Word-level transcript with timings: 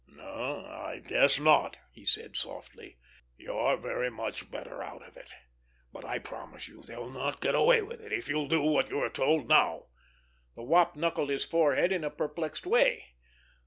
"No, 0.07 0.65
I 0.65 0.97
guess 0.97 1.39
not!" 1.39 1.77
he 1.91 2.05
said 2.07 2.35
softly. 2.35 2.97
"You're 3.37 3.77
very 3.77 4.09
much 4.09 4.49
better 4.49 4.81
out 4.81 5.03
of 5.07 5.15
it. 5.15 5.31
But 5.93 6.05
I 6.05 6.17
promise 6.17 6.67
you 6.67 6.81
they'll 6.81 7.11
not 7.11 7.39
get 7.39 7.53
away 7.53 7.83
with 7.83 8.01
it 8.01 8.11
if 8.11 8.27
you'll 8.27 8.47
do 8.47 8.63
what 8.63 8.89
you 8.89 8.99
are 9.03 9.11
told 9.11 9.47
now." 9.47 9.89
The 10.55 10.63
Wop 10.63 10.95
knuckled 10.95 11.29
his 11.29 11.45
forehead 11.45 11.91
in 11.91 12.03
a 12.03 12.09
perplexed 12.09 12.65
way. 12.65 13.09